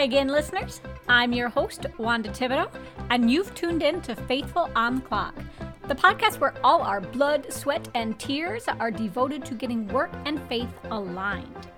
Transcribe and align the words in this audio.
Hi 0.00 0.04
again, 0.04 0.28
listeners. 0.28 0.80
I'm 1.10 1.34
your 1.34 1.50
host, 1.50 1.84
Wanda 1.98 2.30
Thibodeaux, 2.30 2.70
and 3.10 3.30
you've 3.30 3.54
tuned 3.54 3.82
in 3.82 4.00
to 4.00 4.16
Faithful 4.16 4.70
on 4.74 4.94
the 4.94 5.00
Clock, 5.02 5.34
the 5.88 5.94
podcast 5.94 6.40
where 6.40 6.54
all 6.64 6.80
our 6.80 7.02
blood, 7.02 7.52
sweat, 7.52 7.86
and 7.94 8.18
tears 8.18 8.66
are 8.66 8.90
devoted 8.90 9.44
to 9.44 9.52
getting 9.52 9.86
work 9.88 10.10
and 10.24 10.40
faith 10.48 10.72
aligned. 10.84 11.68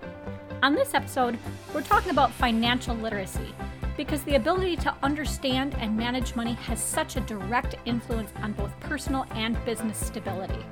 On 0.61 0.73
this 0.73 0.93
episode, 0.93 1.37
we're 1.75 1.81
talking 1.81 2.11
about 2.11 2.31
financial 2.31 2.95
literacy 2.95 3.53
because 3.97 4.23
the 4.23 4.35
ability 4.35 4.77
to 4.77 4.95
understand 5.03 5.75
and 5.79 5.97
manage 5.97 6.33
money 6.33 6.53
has 6.53 6.81
such 6.81 7.17
a 7.17 7.19
direct 7.19 7.75
influence 7.83 8.31
on 8.41 8.53
both 8.53 8.79
personal 8.79 9.25
and 9.31 9.57
business 9.65 9.97
stability. 9.97 10.65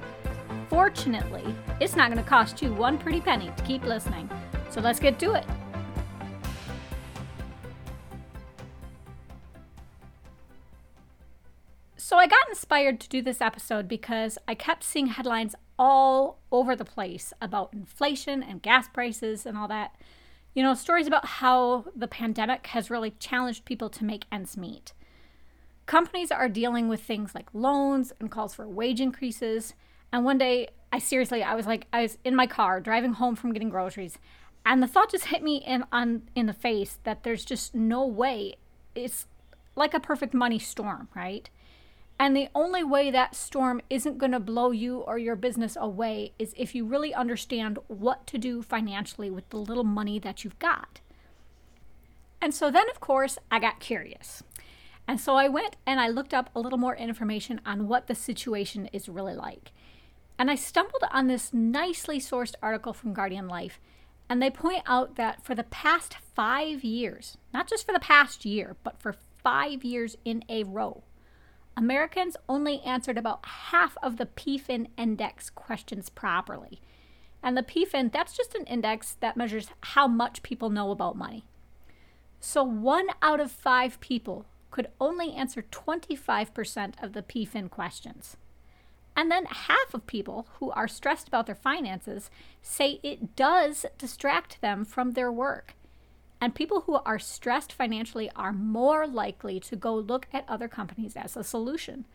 Fortunately, 0.70 1.54
it's 1.82 1.97
not 1.97 2.10
going 2.14 2.24
to 2.24 2.29
cost 2.29 2.61
you 2.61 2.71
one 2.74 2.97
pretty 2.97 3.20
penny 3.20 3.52
to 3.57 3.64
keep 3.64 3.83
listening. 3.83 4.29
So 4.70 4.79
let's 4.79 5.02
get 5.02 5.20
to 5.20 5.33
it. 5.33 5.43
Inspired 12.61 13.00
to 13.00 13.10
do 13.10 13.24
this 13.24 13.42
episode 13.42 13.88
because 13.88 14.38
I 14.47 14.54
kept 14.54 14.83
seeing 14.83 15.07
headlines 15.07 15.56
all 15.79 16.38
over 16.51 16.75
the 16.75 16.86
place 16.86 17.34
about 17.42 17.74
inflation 17.74 18.43
and 18.43 18.61
gas 18.61 18.87
prices 18.87 19.47
and 19.47 19.57
all 19.57 19.68
that. 19.70 19.96
You 20.54 20.61
know, 20.61 20.75
stories 20.75 21.07
about 21.07 21.25
how 21.25 21.86
the 21.96 22.07
pandemic 22.07 22.68
has 22.68 22.92
really 22.92 23.15
challenged 23.18 23.65
people 23.65 23.89
to 23.89 24.06
make 24.06 24.25
ends 24.32 24.57
meet. 24.57 24.93
Companies 25.87 26.29
are 26.32 26.47
dealing 26.47 26.87
with 26.87 27.01
things 27.01 27.34
like 27.34 27.50
loans 27.51 28.14
and 28.20 28.29
calls 28.29 28.54
for 28.54 28.68
wage 28.68 29.01
increases. 29.01 29.73
And 30.14 30.23
one 30.23 30.37
day, 30.37 30.68
I 30.93 31.00
seriously, 31.00 31.42
I 31.42 31.56
was 31.56 31.65
like, 31.65 31.87
I 31.92 32.03
was 32.03 32.20
in 32.23 32.36
my 32.36 32.45
car 32.45 32.80
driving 32.80 33.14
home 33.14 33.36
from 33.36 33.53
getting 33.53 33.72
groceries, 33.72 34.20
and 34.67 34.84
the 34.84 34.88
thought 34.88 35.09
just 35.09 35.25
hit 35.25 35.42
me 35.42 35.64
in 35.66 35.84
on 35.92 36.30
in 36.36 36.45
the 36.45 36.54
face 36.54 37.00
that 37.06 37.23
there's 37.23 37.44
just 37.44 37.73
no 37.73 38.06
way. 38.06 38.58
It's 38.94 39.26
like 39.76 39.95
a 39.95 40.00
perfect 40.00 40.36
money 40.36 40.59
storm, 40.59 41.08
right? 41.16 41.50
And 42.22 42.38
the 42.38 42.50
only 42.53 42.83
way 42.83 43.09
that 43.09 43.33
storm 43.33 43.81
isn't 43.89 44.19
going 44.19 44.33
to 44.33 44.39
blow 44.39 44.69
you 44.69 45.00
or 45.00 45.17
your 45.17 45.36
business 45.36 45.75
away 45.75 46.33
is 46.38 46.53
if 46.55 46.75
you 46.75 46.86
really 46.86 47.16
understand 47.16 47.80
what 47.88 48.27
to 48.27 48.38
do 48.38 48.61
financially 48.61 49.31
with 49.31 49.50
the 49.50 49.58
little 49.58 49.83
money 49.83 50.19
that 50.19 50.44
you've 50.44 50.59
got. 50.59 51.02
And 52.39 52.53
so 52.53 52.69
then, 52.69 52.88
of 52.92 52.99
course, 52.99 53.39
I 53.49 53.58
got 53.58 53.80
curious. 53.80 54.44
And 55.08 55.19
so 55.19 55.33
I 55.33 55.47
went 55.47 55.77
and 55.88 55.99
I 55.99 56.09
looked 56.09 56.31
up 56.31 56.52
a 56.53 56.59
little 56.59 56.77
more 56.77 56.95
information 56.95 57.59
on 57.66 57.88
what 57.88 58.05
the 58.05 58.14
situation 58.14 58.88
is 58.94 59.09
really 59.09 59.33
like. 59.33 59.72
And 60.38 60.52
I 60.52 60.53
stumbled 60.53 61.03
on 61.11 61.25
this 61.25 61.52
nicely 61.52 62.19
sourced 62.19 62.53
article 62.61 62.94
from 62.94 63.16
Guardian 63.16 63.47
Life. 63.47 63.80
And 64.30 64.39
they 64.39 64.52
point 64.52 64.83
out 64.86 65.16
that 65.16 65.44
for 65.44 65.55
the 65.55 65.64
past 65.64 66.17
five 66.36 66.83
years, 66.83 67.39
not 67.52 67.67
just 67.67 67.83
for 67.83 67.94
the 67.94 67.99
past 67.99 68.45
year, 68.45 68.75
but 68.83 69.02
for 69.02 69.16
five 69.44 69.83
years 69.83 70.17
in 70.23 70.44
a 70.47 70.64
row, 70.66 71.02
Americans 71.82 72.38
only 72.48 72.80
answered 72.82 73.18
about 73.18 73.44
half 73.44 73.98
of 74.04 74.18
the 74.18 74.28
PFIN 74.28 74.90
index 74.98 75.50
questions 75.50 76.10
properly. 76.10 76.80
And 77.42 77.58
the 77.58 77.64
PFIN, 77.64 78.12
that's 78.12 78.38
just 78.38 78.54
an 78.54 78.68
index 78.68 79.18
that 79.20 79.36
measures 79.36 79.72
how 79.82 80.08
much 80.08 80.44
people 80.44 80.70
know 80.70 80.92
about 80.92 81.18
money. 81.18 81.44
So 82.40 82.64
one 82.64 83.08
out 83.23 83.40
of 83.40 83.52
five 83.52 84.00
people 84.00 84.46
could 84.70 84.90
only 85.00 85.34
answer 85.34 85.64
25% 85.64 87.04
of 87.04 87.14
the 87.14 87.23
PFIN 87.23 87.72
questions. 87.72 88.38
And 89.16 89.32
then 89.32 89.45
half 89.45 89.95
of 89.95 90.06
people 90.06 90.45
who 90.60 90.70
are 90.70 90.88
stressed 90.88 91.28
about 91.28 91.48
their 91.48 91.56
finances 91.56 92.30
say 92.62 93.00
it 93.02 93.36
does 93.36 93.88
distract 93.98 94.62
them 94.62 94.86
from 94.86 95.14
their 95.14 95.32
work. 95.32 95.73
And 96.42 96.56
people 96.56 96.81
who 96.81 96.95
are 96.95 97.20
stressed 97.20 97.72
financially 97.72 98.31
are 98.36 98.52
more 98.52 99.06
likely 99.06 99.59
to 99.59 99.75
go 99.75 99.94
look 99.94 100.27
at 100.33 100.43
other 100.49 100.67
companies 100.67 101.16
as 101.16 101.38
a 101.38 101.43
solution. 101.43 102.05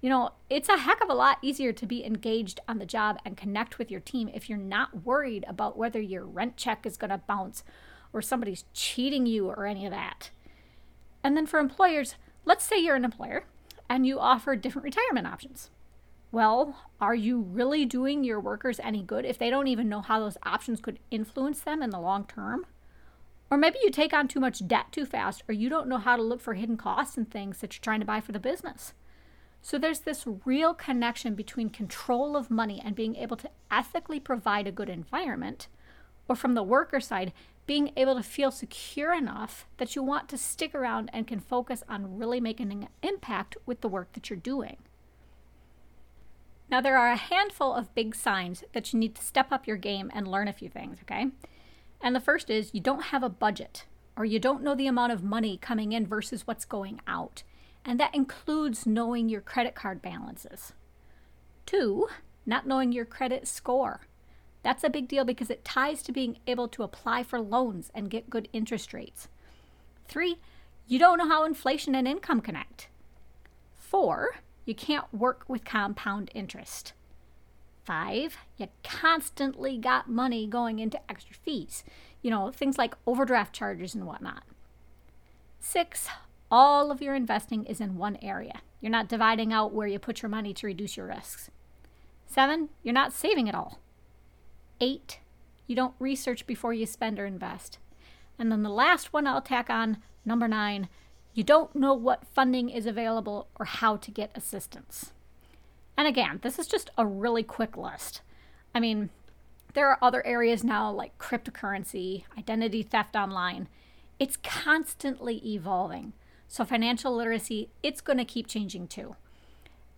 You 0.00 0.08
know, 0.08 0.32
it's 0.48 0.70
a 0.70 0.78
heck 0.78 1.02
of 1.02 1.10
a 1.10 1.14
lot 1.14 1.38
easier 1.42 1.72
to 1.74 1.86
be 1.86 2.04
engaged 2.04 2.60
on 2.66 2.78
the 2.78 2.86
job 2.86 3.18
and 3.26 3.36
connect 3.36 3.78
with 3.78 3.90
your 3.90 4.00
team 4.00 4.30
if 4.32 4.48
you're 4.48 4.58
not 4.58 5.04
worried 5.04 5.44
about 5.46 5.76
whether 5.76 6.00
your 6.00 6.24
rent 6.24 6.56
check 6.56 6.86
is 6.86 6.96
going 6.96 7.10
to 7.10 7.18
bounce 7.18 7.62
or 8.12 8.22
somebody's 8.22 8.64
cheating 8.72 9.26
you 9.26 9.48
or 9.48 9.66
any 9.66 9.84
of 9.84 9.92
that. 9.92 10.30
And 11.22 11.36
then 11.36 11.46
for 11.46 11.58
employers, 11.58 12.14
let's 12.46 12.64
say 12.64 12.78
you're 12.78 12.96
an 12.96 13.04
employer 13.04 13.44
and 13.88 14.06
you 14.06 14.18
offer 14.18 14.56
different 14.56 14.84
retirement 14.84 15.26
options. 15.26 15.70
Well, 16.32 16.76
are 17.00 17.14
you 17.14 17.40
really 17.40 17.84
doing 17.84 18.24
your 18.24 18.40
workers 18.40 18.80
any 18.82 19.02
good 19.02 19.24
if 19.24 19.38
they 19.38 19.50
don't 19.50 19.68
even 19.68 19.88
know 19.88 20.00
how 20.00 20.20
those 20.20 20.38
options 20.42 20.80
could 20.80 20.98
influence 21.10 21.60
them 21.60 21.82
in 21.82 21.90
the 21.90 22.00
long 22.00 22.24
term? 22.24 22.66
Or 23.54 23.56
maybe 23.56 23.78
you 23.84 23.92
take 23.92 24.12
on 24.12 24.26
too 24.26 24.40
much 24.40 24.66
debt 24.66 24.86
too 24.90 25.06
fast, 25.06 25.44
or 25.48 25.52
you 25.52 25.68
don't 25.68 25.86
know 25.86 25.98
how 25.98 26.16
to 26.16 26.22
look 26.22 26.40
for 26.40 26.54
hidden 26.54 26.76
costs 26.76 27.16
and 27.16 27.30
things 27.30 27.58
that 27.58 27.72
you're 27.72 27.80
trying 27.80 28.00
to 28.00 28.04
buy 28.04 28.20
for 28.20 28.32
the 28.32 28.40
business. 28.40 28.94
So 29.62 29.78
there's 29.78 30.00
this 30.00 30.26
real 30.44 30.74
connection 30.74 31.36
between 31.36 31.70
control 31.70 32.36
of 32.36 32.50
money 32.50 32.82
and 32.84 32.96
being 32.96 33.14
able 33.14 33.36
to 33.36 33.50
ethically 33.70 34.18
provide 34.18 34.66
a 34.66 34.72
good 34.72 34.88
environment, 34.88 35.68
or 36.26 36.34
from 36.34 36.54
the 36.54 36.64
worker 36.64 36.98
side, 36.98 37.32
being 37.64 37.92
able 37.96 38.16
to 38.16 38.24
feel 38.24 38.50
secure 38.50 39.14
enough 39.14 39.68
that 39.76 39.94
you 39.94 40.02
want 40.02 40.28
to 40.30 40.36
stick 40.36 40.74
around 40.74 41.08
and 41.12 41.28
can 41.28 41.38
focus 41.38 41.84
on 41.88 42.18
really 42.18 42.40
making 42.40 42.72
an 42.72 42.88
impact 43.04 43.56
with 43.66 43.82
the 43.82 43.88
work 43.88 44.14
that 44.14 44.30
you're 44.30 44.36
doing. 44.36 44.78
Now, 46.68 46.80
there 46.80 46.98
are 46.98 47.12
a 47.12 47.16
handful 47.16 47.72
of 47.72 47.94
big 47.94 48.16
signs 48.16 48.64
that 48.72 48.92
you 48.92 48.98
need 48.98 49.14
to 49.14 49.22
step 49.22 49.52
up 49.52 49.68
your 49.68 49.76
game 49.76 50.10
and 50.12 50.26
learn 50.26 50.48
a 50.48 50.52
few 50.52 50.68
things, 50.68 50.98
okay? 51.02 51.28
And 52.04 52.14
the 52.14 52.20
first 52.20 52.50
is 52.50 52.74
you 52.74 52.80
don't 52.80 53.04
have 53.04 53.22
a 53.22 53.30
budget 53.30 53.86
or 54.14 54.26
you 54.26 54.38
don't 54.38 54.62
know 54.62 54.74
the 54.74 54.86
amount 54.86 55.12
of 55.12 55.24
money 55.24 55.56
coming 55.56 55.92
in 55.92 56.06
versus 56.06 56.46
what's 56.46 56.66
going 56.66 57.00
out. 57.06 57.42
And 57.82 57.98
that 57.98 58.14
includes 58.14 58.86
knowing 58.86 59.30
your 59.30 59.40
credit 59.40 59.74
card 59.74 60.02
balances. 60.02 60.74
Two, 61.64 62.08
not 62.44 62.66
knowing 62.66 62.92
your 62.92 63.06
credit 63.06 63.48
score. 63.48 64.02
That's 64.62 64.84
a 64.84 64.90
big 64.90 65.08
deal 65.08 65.24
because 65.24 65.48
it 65.48 65.64
ties 65.64 66.02
to 66.02 66.12
being 66.12 66.36
able 66.46 66.68
to 66.68 66.82
apply 66.82 67.22
for 67.22 67.40
loans 67.40 67.90
and 67.94 68.10
get 68.10 68.28
good 68.28 68.48
interest 68.52 68.92
rates. 68.92 69.28
Three, 70.06 70.36
you 70.86 70.98
don't 70.98 71.16
know 71.16 71.28
how 71.28 71.46
inflation 71.46 71.94
and 71.94 72.06
income 72.06 72.42
connect. 72.42 72.88
Four, 73.78 74.36
you 74.66 74.74
can't 74.74 75.12
work 75.12 75.44
with 75.48 75.64
compound 75.64 76.30
interest. 76.34 76.92
Five, 77.84 78.38
you 78.56 78.68
constantly 78.82 79.76
got 79.76 80.08
money 80.08 80.46
going 80.46 80.78
into 80.78 80.98
extra 81.10 81.36
fees, 81.36 81.84
you 82.22 82.30
know, 82.30 82.50
things 82.50 82.78
like 82.78 82.96
overdraft 83.06 83.54
charges 83.54 83.94
and 83.94 84.06
whatnot. 84.06 84.44
Six, 85.60 86.08
all 86.50 86.90
of 86.90 87.02
your 87.02 87.14
investing 87.14 87.64
is 87.64 87.80
in 87.80 87.96
one 87.96 88.18
area. 88.22 88.60
You're 88.80 88.90
not 88.90 89.08
dividing 89.08 89.52
out 89.52 89.72
where 89.72 89.86
you 89.86 89.98
put 89.98 90.22
your 90.22 90.28
money 90.28 90.52
to 90.54 90.66
reduce 90.66 90.96
your 90.96 91.06
risks. 91.06 91.50
Seven, 92.26 92.68
you're 92.82 92.92
not 92.92 93.12
saving 93.12 93.46
it 93.46 93.54
all. 93.54 93.80
Eight, 94.80 95.20
you 95.66 95.74
don't 95.74 95.94
research 95.98 96.46
before 96.46 96.74
you 96.74 96.84
spend 96.84 97.18
or 97.18 97.26
invest. 97.26 97.78
And 98.38 98.52
then 98.52 98.62
the 98.62 98.68
last 98.68 99.12
one 99.12 99.26
I'll 99.26 99.40
tack 99.40 99.70
on, 99.70 99.98
number 100.24 100.48
nine, 100.48 100.88
you 101.32 101.44
don't 101.44 101.74
know 101.74 101.94
what 101.94 102.26
funding 102.34 102.68
is 102.68 102.86
available 102.86 103.48
or 103.58 103.64
how 103.64 103.96
to 103.96 104.10
get 104.10 104.30
assistance. 104.34 105.13
And 105.96 106.08
again, 106.08 106.40
this 106.42 106.58
is 106.58 106.66
just 106.66 106.90
a 106.98 107.06
really 107.06 107.42
quick 107.42 107.76
list. 107.76 108.20
I 108.74 108.80
mean, 108.80 109.10
there 109.74 109.88
are 109.88 109.98
other 110.02 110.24
areas 110.26 110.64
now 110.64 110.90
like 110.90 111.18
cryptocurrency, 111.18 112.24
identity 112.38 112.82
theft 112.82 113.14
online. 113.16 113.68
It's 114.18 114.36
constantly 114.36 115.36
evolving. 115.44 116.12
So 116.48 116.64
financial 116.64 117.14
literacy, 117.14 117.70
it's 117.82 118.00
going 118.00 118.18
to 118.18 118.24
keep 118.24 118.46
changing 118.46 118.88
too. 118.88 119.16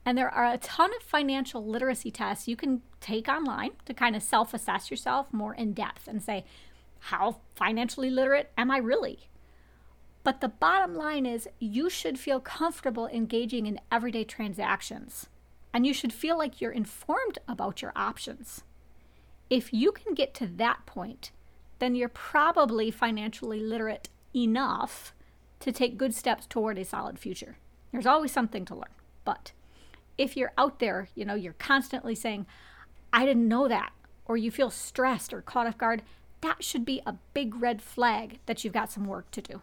And 0.04 0.16
there 0.16 0.30
are 0.30 0.52
a 0.52 0.58
ton 0.58 0.90
of 0.94 1.02
financial 1.02 1.66
literacy 1.66 2.10
tests 2.10 2.46
you 2.46 2.56
can 2.56 2.82
take 3.00 3.28
online 3.28 3.72
to 3.86 3.94
kind 3.94 4.14
of 4.14 4.22
self 4.22 4.54
assess 4.54 4.90
yourself 4.90 5.32
more 5.32 5.54
in 5.54 5.72
depth 5.72 6.06
and 6.06 6.22
say, 6.22 6.44
how 7.00 7.38
financially 7.54 8.10
literate 8.10 8.50
am 8.56 8.70
I 8.70 8.78
really? 8.78 9.28
But 10.24 10.40
the 10.40 10.48
bottom 10.48 10.94
line 10.94 11.26
is, 11.26 11.48
you 11.58 11.90
should 11.90 12.18
feel 12.18 12.40
comfortable 12.40 13.06
engaging 13.08 13.66
in 13.66 13.80
everyday 13.92 14.24
transactions 14.24 15.28
and 15.76 15.86
you 15.86 15.92
should 15.92 16.10
feel 16.10 16.38
like 16.38 16.58
you're 16.58 16.72
informed 16.72 17.38
about 17.46 17.82
your 17.82 17.92
options. 17.94 18.64
If 19.50 19.74
you 19.74 19.92
can 19.92 20.14
get 20.14 20.32
to 20.36 20.46
that 20.46 20.86
point, 20.86 21.32
then 21.80 21.94
you're 21.94 22.08
probably 22.08 22.90
financially 22.90 23.60
literate 23.60 24.08
enough 24.34 25.12
to 25.60 25.70
take 25.70 25.98
good 25.98 26.14
steps 26.14 26.46
toward 26.46 26.78
a 26.78 26.84
solid 26.86 27.18
future. 27.18 27.58
There's 27.92 28.06
always 28.06 28.32
something 28.32 28.64
to 28.64 28.74
learn. 28.74 28.94
But 29.26 29.52
if 30.16 30.34
you're 30.34 30.54
out 30.56 30.78
there, 30.78 31.10
you 31.14 31.26
know, 31.26 31.34
you're 31.34 31.52
constantly 31.52 32.14
saying, 32.14 32.46
I 33.12 33.26
didn't 33.26 33.46
know 33.46 33.68
that, 33.68 33.92
or 34.24 34.38
you 34.38 34.50
feel 34.50 34.70
stressed 34.70 35.34
or 35.34 35.42
caught 35.42 35.66
off 35.66 35.76
guard, 35.76 36.00
that 36.40 36.64
should 36.64 36.86
be 36.86 37.02
a 37.04 37.18
big 37.34 37.54
red 37.54 37.82
flag 37.82 38.38
that 38.46 38.64
you've 38.64 38.72
got 38.72 38.90
some 38.90 39.04
work 39.04 39.30
to 39.32 39.42
do. 39.42 39.60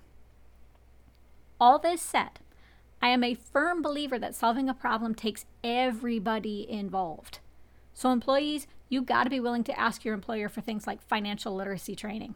All 1.59 1.79
this 1.79 2.03
said, 2.03 2.39
I 3.03 3.09
am 3.09 3.21
a 3.21 3.33
firm 3.33 3.81
believer 3.81 4.17
that 4.17 4.33
solving 4.33 4.69
a 4.69 4.73
problem 4.73 5.13
takes 5.13 5.45
everybody 5.61 6.65
involved. 6.69 7.39
So, 7.93 8.09
employees, 8.09 8.65
you've 8.87 9.05
got 9.05 9.25
to 9.25 9.29
be 9.29 9.41
willing 9.41 9.65
to 9.65 9.77
ask 9.77 10.05
your 10.05 10.13
employer 10.13 10.47
for 10.47 10.61
things 10.61 10.87
like 10.87 11.01
financial 11.01 11.53
literacy 11.53 11.97
training. 11.97 12.35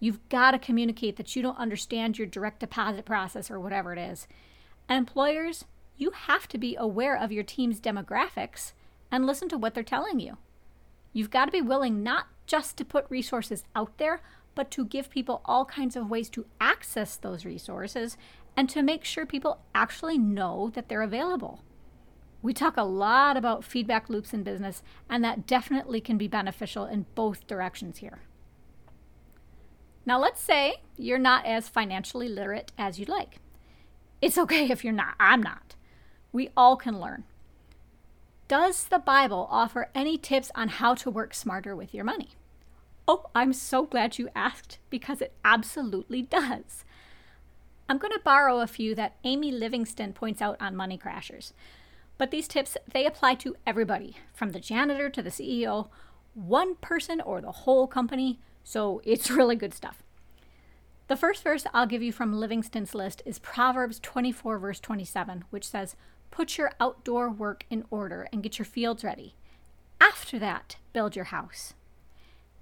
You've 0.00 0.28
got 0.28 0.50
to 0.50 0.58
communicate 0.58 1.18
that 1.18 1.36
you 1.36 1.42
don't 1.42 1.56
understand 1.56 2.18
your 2.18 2.26
direct 2.26 2.58
deposit 2.58 3.04
process 3.04 3.48
or 3.48 3.60
whatever 3.60 3.92
it 3.92 3.98
is. 4.00 4.26
And 4.88 4.98
employers, 4.98 5.66
you 5.96 6.10
have 6.10 6.48
to 6.48 6.58
be 6.58 6.74
aware 6.74 7.16
of 7.16 7.30
your 7.30 7.44
team's 7.44 7.80
demographics 7.80 8.72
and 9.12 9.24
listen 9.24 9.48
to 9.50 9.56
what 9.56 9.72
they're 9.72 9.84
telling 9.84 10.18
you. 10.18 10.36
You've 11.12 11.30
got 11.30 11.44
to 11.44 11.52
be 11.52 11.62
willing 11.62 12.02
not 12.02 12.26
just 12.44 12.76
to 12.78 12.84
put 12.84 13.06
resources 13.08 13.62
out 13.76 13.98
there, 13.98 14.20
but 14.56 14.72
to 14.72 14.84
give 14.84 15.10
people 15.10 15.42
all 15.44 15.64
kinds 15.64 15.94
of 15.94 16.10
ways 16.10 16.28
to 16.30 16.44
access 16.60 17.14
those 17.14 17.44
resources 17.44 18.16
and 18.58 18.68
to 18.68 18.82
make 18.82 19.04
sure 19.04 19.24
people 19.24 19.60
actually 19.72 20.18
know 20.18 20.68
that 20.74 20.88
they're 20.88 21.00
available. 21.00 21.62
We 22.42 22.52
talk 22.52 22.76
a 22.76 22.82
lot 22.82 23.36
about 23.36 23.62
feedback 23.62 24.08
loops 24.10 24.34
in 24.34 24.42
business, 24.42 24.82
and 25.08 25.22
that 25.22 25.46
definitely 25.46 26.00
can 26.00 26.18
be 26.18 26.26
beneficial 26.26 26.84
in 26.84 27.06
both 27.14 27.46
directions 27.46 27.98
here. 27.98 28.22
Now, 30.04 30.18
let's 30.18 30.40
say 30.40 30.78
you're 30.96 31.20
not 31.20 31.46
as 31.46 31.68
financially 31.68 32.28
literate 32.28 32.72
as 32.76 32.98
you'd 32.98 33.08
like. 33.08 33.36
It's 34.20 34.36
okay 34.36 34.68
if 34.68 34.82
you're 34.82 34.92
not. 34.92 35.14
I'm 35.20 35.40
not. 35.40 35.76
We 36.32 36.50
all 36.56 36.74
can 36.74 37.00
learn. 37.00 37.22
Does 38.48 38.86
the 38.86 38.98
Bible 38.98 39.46
offer 39.52 39.88
any 39.94 40.18
tips 40.18 40.50
on 40.56 40.66
how 40.68 40.96
to 40.96 41.10
work 41.10 41.32
smarter 41.32 41.76
with 41.76 41.94
your 41.94 42.04
money? 42.04 42.30
Oh, 43.06 43.26
I'm 43.36 43.52
so 43.52 43.86
glad 43.86 44.18
you 44.18 44.30
asked 44.34 44.80
because 44.90 45.22
it 45.22 45.32
absolutely 45.44 46.22
does. 46.22 46.84
I'm 47.88 47.98
going 47.98 48.12
to 48.12 48.20
borrow 48.22 48.60
a 48.60 48.66
few 48.66 48.94
that 48.96 49.16
Amy 49.24 49.50
Livingston 49.50 50.12
points 50.12 50.42
out 50.42 50.58
on 50.60 50.76
Money 50.76 50.98
Crashers. 50.98 51.52
But 52.18 52.30
these 52.30 52.46
tips, 52.46 52.76
they 52.92 53.06
apply 53.06 53.36
to 53.36 53.56
everybody, 53.66 54.16
from 54.34 54.50
the 54.50 54.60
janitor 54.60 55.08
to 55.08 55.22
the 55.22 55.30
CEO, 55.30 55.88
one 56.34 56.74
person 56.76 57.20
or 57.20 57.40
the 57.40 57.52
whole 57.52 57.86
company, 57.86 58.40
so 58.62 59.00
it's 59.04 59.30
really 59.30 59.56
good 59.56 59.72
stuff. 59.72 60.02
The 61.06 61.16
first 61.16 61.42
verse 61.42 61.64
I'll 61.72 61.86
give 61.86 62.02
you 62.02 62.12
from 62.12 62.38
Livingston's 62.38 62.94
list 62.94 63.22
is 63.24 63.38
Proverbs 63.38 63.98
24, 64.00 64.58
verse 64.58 64.80
27, 64.80 65.44
which 65.48 65.66
says, 65.66 65.96
Put 66.30 66.58
your 66.58 66.72
outdoor 66.78 67.30
work 67.30 67.64
in 67.70 67.84
order 67.90 68.28
and 68.30 68.42
get 68.42 68.58
your 68.58 68.66
fields 68.66 69.02
ready. 69.02 69.34
After 69.98 70.38
that, 70.38 70.76
build 70.92 71.16
your 71.16 71.26
house. 71.26 71.72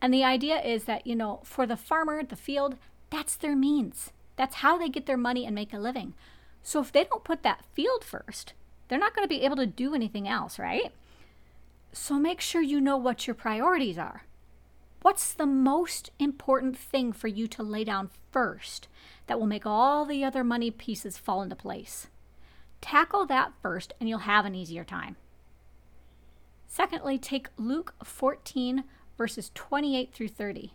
And 0.00 0.14
the 0.14 0.22
idea 0.22 0.61
is 0.61 0.84
that, 0.84 1.05
you 1.05 1.17
know, 1.17 1.40
for 1.43 1.67
the 1.67 1.76
farmer, 1.76 2.22
the 2.22 2.37
field, 2.37 2.76
that's 3.11 3.34
their 3.34 3.56
means. 3.56 4.12
That's 4.36 4.56
how 4.56 4.78
they 4.78 4.88
get 4.88 5.06
their 5.06 5.16
money 5.16 5.46
and 5.46 5.54
make 5.54 5.72
a 5.72 5.78
living. 5.78 6.14
So 6.62 6.80
if 6.80 6.92
they 6.92 7.04
don't 7.04 7.24
put 7.24 7.42
that 7.42 7.64
field 7.74 8.04
first, 8.04 8.52
they're 8.88 8.98
not 8.98 9.14
going 9.14 9.24
to 9.24 9.34
be 9.34 9.42
able 9.42 9.56
to 9.56 9.66
do 9.66 9.94
anything 9.94 10.28
else, 10.28 10.58
right? 10.58 10.92
So 11.92 12.18
make 12.18 12.40
sure 12.40 12.60
you 12.60 12.80
know 12.80 12.96
what 12.96 13.26
your 13.26 13.34
priorities 13.34 13.98
are. 13.98 14.24
What's 15.02 15.32
the 15.32 15.46
most 15.46 16.10
important 16.18 16.76
thing 16.76 17.12
for 17.12 17.28
you 17.28 17.46
to 17.48 17.62
lay 17.62 17.84
down 17.84 18.10
first 18.32 18.88
that 19.28 19.38
will 19.38 19.46
make 19.46 19.64
all 19.64 20.04
the 20.04 20.24
other 20.24 20.42
money 20.42 20.70
pieces 20.70 21.16
fall 21.16 21.42
into 21.42 21.56
place? 21.56 22.08
Tackle 22.80 23.26
that 23.26 23.52
first, 23.62 23.94
and 23.98 24.08
you'll 24.08 24.20
have 24.20 24.44
an 24.44 24.54
easier 24.54 24.84
time. 24.84 25.16
Secondly, 26.66 27.18
take 27.18 27.48
Luke 27.56 27.94
14, 28.04 28.84
verses 29.16 29.50
28 29.54 30.12
through 30.12 30.28
30. 30.28 30.72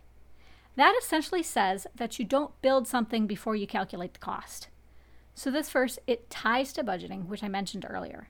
That 0.76 0.94
essentially 0.98 1.42
says 1.42 1.86
that 1.94 2.18
you 2.18 2.24
don't 2.24 2.60
build 2.62 2.88
something 2.88 3.26
before 3.26 3.56
you 3.56 3.66
calculate 3.66 4.14
the 4.14 4.20
cost. 4.20 4.68
So, 5.34 5.50
this 5.50 5.70
verse, 5.70 5.98
it 6.06 6.30
ties 6.30 6.72
to 6.74 6.84
budgeting, 6.84 7.26
which 7.26 7.42
I 7.42 7.48
mentioned 7.48 7.86
earlier. 7.88 8.28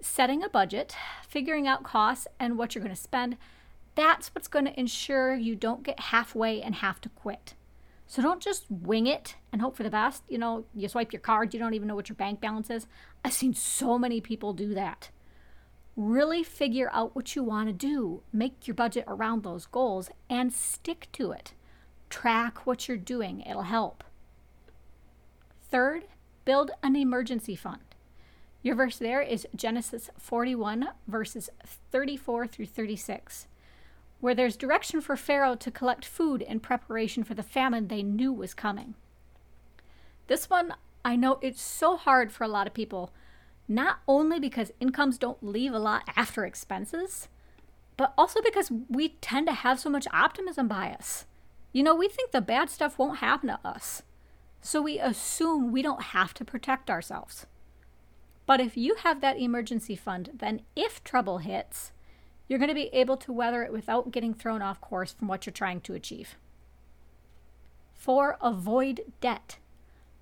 Setting 0.00 0.42
a 0.42 0.48
budget, 0.48 0.96
figuring 1.28 1.66
out 1.66 1.82
costs 1.82 2.26
and 2.38 2.56
what 2.56 2.74
you're 2.74 2.84
going 2.84 2.94
to 2.94 3.00
spend, 3.00 3.36
that's 3.94 4.34
what's 4.34 4.48
going 4.48 4.64
to 4.64 4.78
ensure 4.78 5.34
you 5.34 5.56
don't 5.56 5.82
get 5.82 5.98
halfway 5.98 6.60
and 6.60 6.76
have 6.76 7.00
to 7.02 7.08
quit. 7.08 7.54
So 8.06 8.20
don't 8.20 8.42
just 8.42 8.70
wing 8.70 9.06
it 9.06 9.36
and 9.52 9.62
hope 9.62 9.76
for 9.76 9.82
the 9.82 9.90
best. 9.90 10.24
You 10.28 10.38
know, 10.38 10.64
you 10.74 10.88
swipe 10.88 11.12
your 11.12 11.20
card, 11.20 11.54
you 11.54 11.60
don't 11.60 11.74
even 11.74 11.88
know 11.88 11.94
what 11.94 12.08
your 12.08 12.16
bank 12.16 12.40
balance 12.40 12.70
is. 12.70 12.86
I've 13.24 13.32
seen 13.32 13.54
so 13.54 13.98
many 13.98 14.20
people 14.20 14.52
do 14.52 14.74
that. 14.74 15.10
Really 15.96 16.42
figure 16.42 16.90
out 16.92 17.14
what 17.14 17.36
you 17.36 17.42
want 17.42 17.68
to 17.68 17.72
do, 17.72 18.22
make 18.32 18.66
your 18.66 18.74
budget 18.74 19.04
around 19.06 19.42
those 19.42 19.66
goals, 19.66 20.10
and 20.28 20.52
stick 20.52 21.08
to 21.12 21.30
it. 21.30 21.52
Track 22.10 22.66
what 22.66 22.88
you're 22.88 22.96
doing, 22.96 23.40
it'll 23.40 23.62
help. 23.62 24.02
Third, 25.70 26.04
build 26.44 26.70
an 26.82 26.96
emergency 26.96 27.56
fund. 27.56 27.82
Your 28.62 28.74
verse 28.74 28.96
there 28.96 29.20
is 29.20 29.46
Genesis 29.54 30.10
41, 30.18 30.88
verses 31.06 31.50
34 31.90 32.46
through 32.46 32.66
36 32.66 33.46
where 34.24 34.34
there's 34.34 34.56
direction 34.56 35.02
for 35.02 35.18
Pharaoh 35.18 35.54
to 35.54 35.70
collect 35.70 36.02
food 36.02 36.40
in 36.40 36.58
preparation 36.58 37.22
for 37.24 37.34
the 37.34 37.42
famine 37.42 37.88
they 37.88 38.02
knew 38.02 38.32
was 38.32 38.54
coming. 38.54 38.94
This 40.28 40.48
one, 40.48 40.74
I 41.04 41.14
know 41.14 41.38
it's 41.42 41.60
so 41.60 41.98
hard 41.98 42.32
for 42.32 42.42
a 42.42 42.48
lot 42.48 42.66
of 42.66 42.72
people, 42.72 43.12
not 43.68 44.00
only 44.06 44.38
because 44.38 44.72
incomes 44.80 45.18
don't 45.18 45.42
leave 45.42 45.72
a 45.72 45.78
lot 45.78 46.02
after 46.16 46.44
expenses, 46.44 47.28
but 47.96 48.12
also 48.18 48.40
because 48.42 48.70
we 48.88 49.10
tend 49.20 49.46
to 49.46 49.52
have 49.52 49.80
so 49.80 49.88
much 49.88 50.06
optimism 50.12 50.68
bias. 50.68 51.26
You 51.72 51.82
know, 51.82 51.94
we 51.94 52.08
think 52.08 52.30
the 52.30 52.40
bad 52.40 52.70
stuff 52.70 52.98
won't 52.98 53.18
happen 53.18 53.48
to 53.48 53.58
us. 53.64 54.02
So 54.60 54.80
we 54.80 54.98
assume 54.98 55.72
we 55.72 55.82
don't 55.82 56.02
have 56.02 56.32
to 56.34 56.44
protect 56.44 56.88
ourselves. 56.90 57.46
But 58.46 58.60
if 58.60 58.76
you 58.76 58.96
have 58.96 59.20
that 59.20 59.38
emergency 59.38 59.96
fund, 59.96 60.30
then 60.34 60.62
if 60.76 61.02
trouble 61.02 61.38
hits, 61.38 61.92
you're 62.48 62.58
going 62.58 62.68
to 62.68 62.74
be 62.74 62.90
able 62.92 63.16
to 63.18 63.32
weather 63.32 63.62
it 63.62 63.72
without 63.72 64.10
getting 64.10 64.34
thrown 64.34 64.62
off 64.62 64.80
course 64.80 65.12
from 65.12 65.28
what 65.28 65.46
you're 65.46 65.52
trying 65.52 65.80
to 65.82 65.94
achieve. 65.94 66.36
4. 67.94 68.36
Avoid 68.42 69.12
debt. 69.20 69.58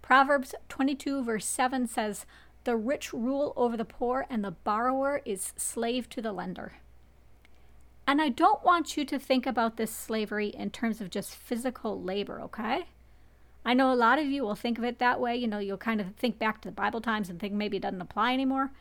Proverbs 0.02 0.54
22, 0.68 1.24
verse 1.24 1.46
7 1.46 1.86
says, 1.86 2.26
The 2.64 2.76
rich 2.76 3.12
rule 3.12 3.52
over 3.56 3.76
the 3.76 3.84
poor, 3.84 4.26
and 4.30 4.44
the 4.44 4.52
borrower 4.52 5.20
is 5.24 5.52
slave 5.56 6.08
to 6.10 6.22
the 6.22 6.32
lender. 6.32 6.74
And 8.06 8.20
I 8.20 8.28
don't 8.28 8.64
want 8.64 8.96
you 8.96 9.04
to 9.04 9.18
think 9.18 9.46
about 9.46 9.76
this 9.76 9.90
slavery 9.90 10.48
in 10.48 10.70
terms 10.70 11.00
of 11.00 11.10
just 11.10 11.34
physical 11.34 12.00
labor, 12.00 12.40
okay? 12.42 12.86
I 13.64 13.74
know 13.74 13.92
a 13.92 13.94
lot 13.94 14.18
of 14.18 14.26
you 14.26 14.42
will 14.42 14.56
think 14.56 14.78
of 14.78 14.84
it 14.84 14.98
that 14.98 15.20
way. 15.20 15.36
You 15.36 15.46
know, 15.46 15.58
you'll 15.58 15.76
kind 15.76 16.00
of 16.00 16.14
think 16.16 16.38
back 16.38 16.60
to 16.60 16.68
the 16.68 16.74
Bible 16.74 17.00
times 17.00 17.30
and 17.30 17.38
think 17.38 17.54
maybe 17.54 17.76
it 17.76 17.82
doesn't 17.84 18.00
apply 18.00 18.32
anymore. 18.32 18.72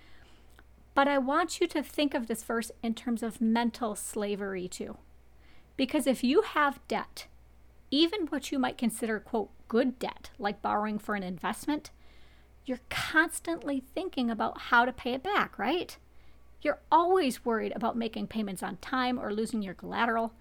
But 0.93 1.07
I 1.07 1.19
want 1.19 1.61
you 1.61 1.67
to 1.67 1.83
think 1.83 2.13
of 2.13 2.27
this 2.27 2.43
verse 2.43 2.71
in 2.81 2.95
terms 2.95 3.23
of 3.23 3.39
mental 3.39 3.95
slavery 3.95 4.67
too. 4.67 4.97
Because 5.77 6.07
if 6.07 6.23
you 6.23 6.41
have 6.41 6.85
debt, 6.87 7.27
even 7.91 8.27
what 8.27 8.51
you 8.51 8.59
might 8.59 8.77
consider, 8.77 9.19
quote, 9.19 9.49
good 9.67 9.99
debt, 9.99 10.31
like 10.39 10.61
borrowing 10.61 10.99
for 10.99 11.15
an 11.15 11.23
investment, 11.23 11.91
you're 12.65 12.79
constantly 12.89 13.83
thinking 13.93 14.29
about 14.29 14.61
how 14.61 14.85
to 14.85 14.93
pay 14.93 15.13
it 15.13 15.23
back, 15.23 15.57
right? 15.57 15.97
You're 16.61 16.79
always 16.91 17.43
worried 17.43 17.73
about 17.75 17.97
making 17.97 18.27
payments 18.27 18.61
on 18.61 18.77
time 18.77 19.19
or 19.19 19.33
losing 19.33 19.61
your 19.61 19.73
collateral. 19.73 20.33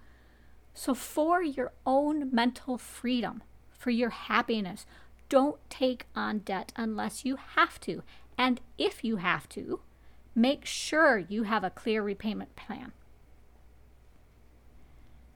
So, 0.75 0.95
for 0.95 1.43
your 1.43 1.73
own 1.87 2.33
mental 2.33 2.79
freedom, 2.79 3.43
for 3.77 3.91
your 3.91 4.11
happiness, 4.11 4.87
don't 5.29 5.59
take 5.71 6.07
on 6.15 6.41
debt 6.41 6.73
unless 6.77 7.25
you 7.25 7.37
have 7.55 7.81
to. 7.81 8.03
And 8.37 8.61
if 8.79 9.03
you 9.03 9.17
have 9.17 9.49
to, 9.51 9.81
Make 10.35 10.65
sure 10.65 11.19
you 11.19 11.43
have 11.45 11.65
a 11.65 11.71
clear 11.71 12.03
repayment 12.03 12.55
plan. 12.55 12.93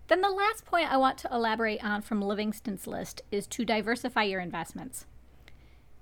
Then 0.07 0.21
the 0.21 0.31
last 0.31 0.65
point 0.65 0.93
I 0.93 0.97
want 0.97 1.19
to 1.19 1.29
elaborate 1.33 1.83
on 1.83 2.03
from 2.03 2.23
Livingston's 2.23 2.87
list 2.87 3.23
is 3.31 3.47
to 3.49 3.65
diversify 3.65 4.25
your 4.25 4.41
investments. 4.41 5.07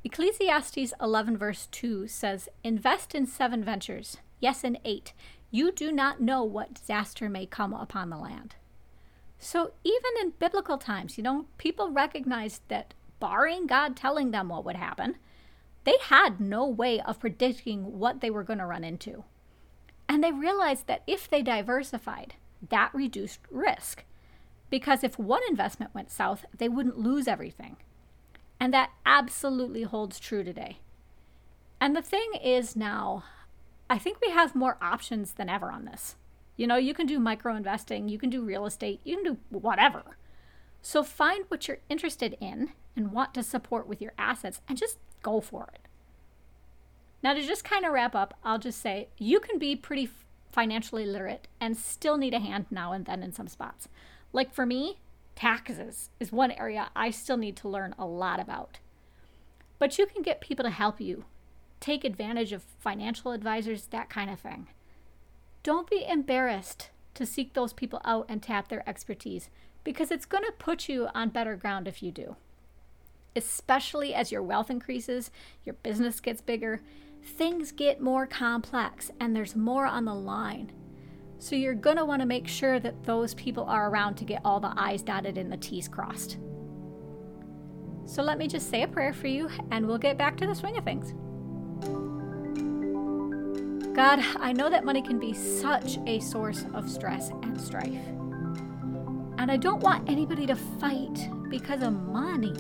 Ecclesiastes 0.05 0.93
11, 1.01 1.37
verse 1.37 1.69
2 1.71 2.09
says, 2.09 2.49
Invest 2.65 3.15
in 3.15 3.27
seven 3.27 3.63
ventures, 3.63 4.17
yes, 4.41 4.65
in 4.65 4.79
eight. 4.85 5.13
You 5.51 5.71
do 5.71 5.93
not 5.93 6.21
know 6.21 6.43
what 6.43 6.75
disaster 6.75 7.29
may 7.29 7.47
come 7.47 7.73
upon 7.73 8.11
the 8.11 8.17
land. 8.17 8.57
So, 9.39 9.73
even 9.85 10.11
in 10.21 10.33
biblical 10.39 10.79
times, 10.79 11.17
you 11.17 11.23
know, 11.23 11.47
people 11.59 11.91
recognized 11.91 12.63
that 12.69 12.95
barring 13.21 13.67
God 13.67 13.97
telling 13.97 14.33
them 14.33 14.49
what 14.49 14.65
would 14.65 14.77
happen, 14.77 15.17
they 15.85 15.97
had 16.01 16.41
no 16.41 16.67
way 16.67 17.01
of 17.01 17.21
predicting 17.21 17.99
what 17.99 18.21
they 18.21 18.31
were 18.31 18.45
going 18.45 18.59
to 18.59 18.67
run 18.67 18.85
into. 18.85 19.25
And 20.09 20.23
they 20.23 20.33
realized 20.33 20.87
that 20.89 21.03
if 21.07 21.29
they 21.29 21.43
diversified, 21.43 22.35
that 22.71 22.91
reduced 22.95 23.41
risk. 23.51 24.05
Because 24.71 25.05
if 25.05 25.19
one 25.19 25.43
investment 25.49 25.95
went 25.95 26.11
south, 26.11 26.45
they 26.57 26.69
wouldn't 26.69 26.99
lose 26.99 27.29
everything. 27.29 27.77
And 28.63 28.73
that 28.73 28.93
absolutely 29.05 29.83
holds 29.83 30.21
true 30.21 30.45
today. 30.45 30.79
And 31.81 31.97
the 31.97 32.01
thing 32.01 32.31
is 32.41 32.77
now, 32.77 33.25
I 33.91 33.99
think 33.99 34.21
we 34.21 34.31
have 34.31 34.55
more 34.55 34.79
options 34.81 35.33
than 35.33 35.49
ever 35.49 35.73
on 35.73 35.85
this. 35.85 36.15
You 36.57 36.69
know, 36.69 36.77
you 36.77 36.95
can 36.95 37.07
do 37.07 37.19
micro 37.19 37.57
investing, 37.57 38.09
you 38.09 38.21
can 38.21 38.31
do 38.31 38.45
real 38.45 38.65
estate, 38.65 39.01
you 39.03 39.17
can 39.17 39.25
do 39.25 39.39
whatever. 39.51 40.17
So 40.81 41.03
find 41.03 41.45
what 41.49 41.67
you're 41.67 41.81
interested 41.89 42.37
in 42.41 42.71
and 42.95 43.11
want 43.11 43.35
to 43.35 43.43
support 43.43 43.89
with 43.89 44.01
your 44.01 44.13
assets 44.17 44.61
and 44.69 44.79
just 44.79 44.99
go 45.25 45.41
for 45.41 45.69
it. 45.75 45.89
Now, 47.21 47.35
to 47.35 47.43
just 47.43 47.65
kind 47.65 47.85
of 47.85 47.93
wrap 47.93 48.15
up, 48.15 48.39
I'll 48.45 48.61
just 48.61 48.81
say 48.81 49.09
you 49.19 49.41
can 49.41 49.59
be 49.59 49.75
pretty 49.75 50.09
financially 50.53 51.05
literate 51.05 51.49
and 51.61 51.77
still 51.77 52.17
need 52.17 52.33
a 52.33 52.39
hand 52.39 52.67
now 52.71 52.93
and 52.93 53.07
then 53.07 53.25
in 53.25 53.33
some 53.33 53.49
spots. 53.49 53.89
Like 54.33 54.55
for 54.55 54.65
me, 54.65 54.99
Taxes 55.35 56.11
is 56.21 56.31
one 56.33 56.51
area 56.53 56.91
I 56.95 57.11
still 57.11 57.37
need 57.37 57.57
to 57.59 57.69
learn 57.69 57.95
a 57.99 58.07
lot 58.07 58.41
about. 58.41 58.79
But 59.79 59.99
you 59.99 60.07
can 60.07 60.23
get 60.23 60.41
people 60.41 60.65
to 60.65 60.71
help 60.71 61.01
you, 61.01 61.25
take 61.81 62.05
advantage 62.05 62.53
of 62.53 62.63
financial 62.63 63.33
advisors, 63.33 63.87
that 63.87 64.09
kind 64.09 64.31
of 64.31 64.39
thing. 64.39 64.69
Don't 65.63 65.91
be 65.91 66.05
embarrassed 66.09 66.91
to 67.15 67.27
seek 67.27 67.55
those 67.55 67.73
people 67.73 68.01
out 68.05 68.27
and 68.29 68.43
tap 68.43 68.69
their 68.69 68.89
expertise 68.89 69.51
because 69.85 70.11
it's 70.11 70.27
going 70.27 70.45
to 70.45 70.53
put 70.53 70.89
you 70.89 71.09
on 71.15 71.29
better 71.31 71.57
ground 71.57 71.89
if 71.89 72.03
you 72.03 72.11
do. 72.11 72.37
Especially 73.35 74.15
as 74.15 74.31
your 74.31 74.43
wealth 74.43 74.71
increases, 74.71 75.31
your 75.65 75.75
business 75.75 76.21
gets 76.21 76.41
bigger, 76.41 76.81
things 77.25 77.73
get 77.73 78.01
more 78.01 78.27
complex, 78.27 79.11
and 79.19 79.35
there's 79.35 79.57
more 79.57 79.87
on 79.87 80.05
the 80.05 80.15
line. 80.15 80.73
So 81.43 81.57
you're 81.57 81.75
going 81.75 81.97
to 81.97 82.05
want 82.05 82.23
to 82.23 82.27
make 82.27 82.47
sure 82.47 82.79
that 82.79 83.03
those 83.03 83.35
people 83.35 83.65
are 83.65 83.91
around 83.91 84.15
to 84.15 84.25
get 84.25 84.43
all 84.45 84.61
the 84.61 84.73
I's 84.77 85.03
dotted 85.03 85.37
and 85.37 85.51
the 85.51 85.57
T's 85.57 85.89
crossed. 85.89 86.39
So 88.05 88.23
let 88.23 88.39
me 88.39 88.47
just 88.47 88.71
say 88.71 88.83
a 88.85 88.89
prayer 88.89 89.13
for 89.13 89.27
you, 89.27 89.51
and 89.73 89.85
we'll 89.85 89.99
get 89.99 90.17
back 90.17 90.37
to 90.37 90.47
the 90.47 90.55
swing 90.55 90.77
of 90.77 90.85
things. 90.85 91.15
God, 93.93 94.21
I 94.37 94.53
know 94.53 94.71
that 94.71 94.85
money 94.85 95.03
can 95.03 95.19
be 95.19 95.33
such 95.33 95.99
a 96.07 96.21
source 96.21 96.65
of 96.75 96.89
stress 96.89 97.31
and 97.43 97.61
strife. 97.61 98.07
And 99.39 99.51
I 99.51 99.57
don't 99.57 99.83
want 99.83 100.09
anybody 100.09 100.47
to 100.47 100.55
fight 100.55 101.29
because 101.49 101.83
of 101.83 101.93
money. 101.93 102.55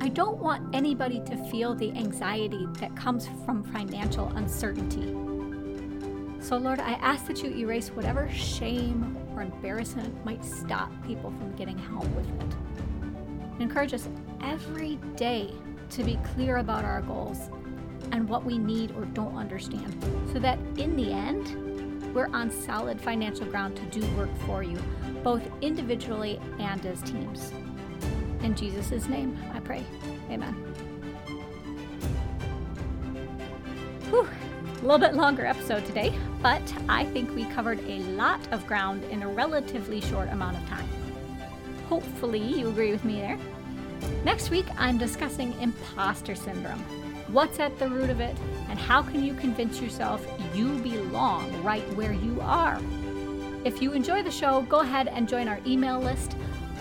I 0.00 0.08
don't 0.08 0.38
want 0.38 0.74
anybody 0.74 1.20
to 1.26 1.36
feel 1.48 1.76
the 1.76 1.92
anxiety 1.92 2.66
that 2.80 2.96
comes 2.96 3.28
from 3.44 3.62
financial 3.62 4.26
uncertainty. 4.30 5.16
So, 6.42 6.56
Lord, 6.58 6.80
I 6.80 6.94
ask 6.94 7.26
that 7.28 7.42
you 7.42 7.50
erase 7.50 7.88
whatever 7.90 8.28
shame 8.30 9.16
or 9.32 9.42
embarrassment 9.42 10.24
might 10.24 10.44
stop 10.44 10.90
people 11.06 11.30
from 11.30 11.54
getting 11.54 11.78
help 11.78 12.04
with 12.08 12.28
it. 12.28 12.56
Encourage 13.60 13.94
us 13.94 14.08
every 14.42 14.96
day 15.14 15.52
to 15.90 16.02
be 16.02 16.18
clear 16.34 16.56
about 16.56 16.84
our 16.84 17.00
goals 17.02 17.38
and 18.10 18.28
what 18.28 18.44
we 18.44 18.58
need 18.58 18.90
or 18.96 19.04
don't 19.06 19.36
understand, 19.36 20.04
so 20.32 20.40
that 20.40 20.58
in 20.76 20.96
the 20.96 21.12
end, 21.12 22.12
we're 22.12 22.28
on 22.34 22.50
solid 22.50 23.00
financial 23.00 23.46
ground 23.46 23.76
to 23.76 24.00
do 24.00 24.06
work 24.16 24.28
for 24.44 24.64
you, 24.64 24.76
both 25.22 25.42
individually 25.62 26.40
and 26.58 26.84
as 26.84 27.00
teams. 27.02 27.52
In 28.42 28.56
Jesus' 28.56 29.06
name, 29.06 29.38
I 29.54 29.60
pray. 29.60 29.84
Amen. 30.28 30.52
Whew. 34.10 34.28
A 34.28 34.82
little 34.82 34.98
bit 34.98 35.14
longer 35.14 35.46
episode 35.46 35.86
today, 35.86 36.12
but 36.42 36.62
I 36.88 37.04
think 37.06 37.34
we 37.34 37.44
covered 37.46 37.80
a 37.88 38.00
lot 38.00 38.40
of 38.52 38.66
ground 38.66 39.04
in 39.04 39.22
a 39.22 39.28
relatively 39.28 40.00
short 40.00 40.28
amount 40.30 40.56
of 40.56 40.68
time. 40.68 40.88
Hopefully, 41.88 42.40
you 42.40 42.68
agree 42.68 42.90
with 42.90 43.04
me 43.04 43.20
there. 43.20 43.38
Next 44.24 44.50
week, 44.50 44.66
I'm 44.76 44.98
discussing 44.98 45.54
imposter 45.60 46.34
syndrome. 46.34 46.80
What's 47.28 47.60
at 47.60 47.78
the 47.78 47.88
root 47.88 48.10
of 48.10 48.20
it, 48.20 48.36
and 48.68 48.78
how 48.78 49.02
can 49.02 49.24
you 49.24 49.34
convince 49.34 49.80
yourself 49.80 50.26
you 50.54 50.76
belong 50.78 51.62
right 51.62 51.88
where 51.94 52.12
you 52.12 52.40
are? 52.40 52.80
If 53.64 53.80
you 53.80 53.92
enjoy 53.92 54.24
the 54.24 54.30
show, 54.30 54.62
go 54.62 54.80
ahead 54.80 55.06
and 55.06 55.28
join 55.28 55.46
our 55.46 55.60
email 55.64 56.00
list. 56.00 56.36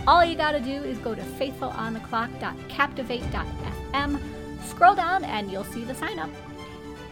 All 0.08 0.25
you 0.25 0.36
got 0.36 0.53
to 0.53 0.60
do 0.60 0.72
is 0.72 0.98
go 0.98 1.13
to 1.13 1.22
faithfulontheclock.captivate.fm, 1.22 4.20
scroll 4.65 4.96
down, 4.96 5.24
and 5.24 5.51
you'll 5.51 5.63
see 5.63 5.84
the 5.84 5.94
sign 5.94 6.18
up. 6.18 6.32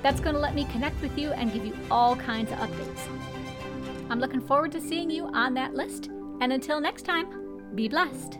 That's 0.01 0.19
going 0.19 0.35
to 0.35 0.39
let 0.39 0.55
me 0.55 0.65
connect 0.65 1.01
with 1.01 1.17
you 1.17 1.31
and 1.31 1.51
give 1.51 1.65
you 1.65 1.75
all 1.91 2.15
kinds 2.15 2.51
of 2.51 2.59
updates. 2.59 3.07
I'm 4.09 4.19
looking 4.19 4.41
forward 4.41 4.71
to 4.71 4.81
seeing 4.81 5.09
you 5.09 5.27
on 5.27 5.53
that 5.55 5.73
list. 5.73 6.07
And 6.41 6.53
until 6.53 6.79
next 6.79 7.03
time, 7.03 7.75
be 7.75 7.87
blessed. 7.87 8.39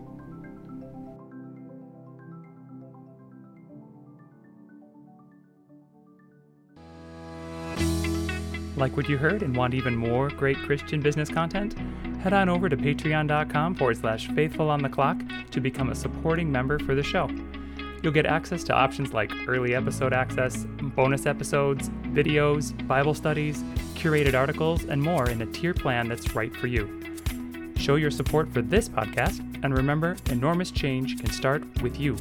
Like 8.80 8.96
what 8.96 9.10
you 9.10 9.18
heard 9.18 9.44
and 9.44 9.54
want 9.56 9.74
even 9.74 9.96
more 9.96 10.30
great 10.30 10.58
Christian 10.58 11.02
business 11.02 11.28
content? 11.28 11.76
Head 12.22 12.32
on 12.32 12.48
over 12.48 12.70
to 12.70 12.78
patreon.com 12.78 13.76
forward 13.76 13.98
slash 13.98 14.28
faithful 14.30 14.70
on 14.70 14.82
the 14.82 14.90
clock 14.90 15.18
to 15.52 15.60
become 15.60 15.90
a 15.90 15.96
supporting 15.96 16.50
member 16.50 16.80
for 16.80 16.96
the 16.96 17.04
show. 17.04 17.30
You'll 18.02 18.14
get 18.14 18.26
access 18.26 18.64
to 18.66 18.74
options 18.74 19.14
like 19.14 19.32
early 19.48 19.76
episode 19.76 20.14
access, 20.14 20.66
bonus 20.96 21.26
episodes, 21.26 21.90
videos, 22.14 22.76
Bible 22.88 23.14
studies, 23.14 23.64
curated 23.96 24.34
articles, 24.34 24.86
and 24.86 25.02
more 25.02 25.30
in 25.30 25.42
a 25.42 25.46
tier 25.46 25.74
plan 25.74 26.08
that's 26.08 26.34
right 26.34 26.56
for 26.56 26.68
you. 26.68 26.88
Show 27.78 27.96
your 27.96 28.12
support 28.12 28.52
for 28.54 28.62
this 28.62 28.88
podcast, 28.88 29.40
and 29.64 29.76
remember, 29.76 30.16
enormous 30.30 30.72
change 30.72 31.18
can 31.20 31.32
start 31.32 31.64
with 31.82 32.00
you. 32.00 32.16